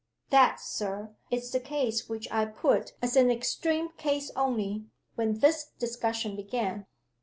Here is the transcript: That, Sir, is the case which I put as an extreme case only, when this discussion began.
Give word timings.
That, 0.31 0.59
Sir, 0.59 1.13
is 1.29 1.51
the 1.51 1.59
case 1.59 2.09
which 2.09 2.27
I 2.31 2.45
put 2.45 2.93
as 3.03 3.15
an 3.15 3.29
extreme 3.29 3.89
case 3.97 4.31
only, 4.35 4.85
when 5.13 5.41
this 5.41 5.65
discussion 5.77 6.35
began. 6.35 6.87